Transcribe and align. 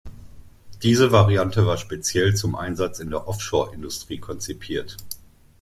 Diese 0.81 1.11
Variante 1.11 1.67
war 1.67 1.77
speziell 1.77 2.33
zum 2.35 2.55
Einsatz 2.55 2.97
in 2.99 3.11
der 3.11 3.27
Offshore-Industrie 3.27 4.17
konzipiert. 4.17 4.97